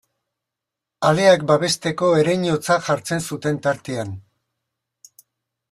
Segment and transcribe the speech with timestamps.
[1.09, 4.17] Aleak babesteko ereinotza jartzen zuten tartean.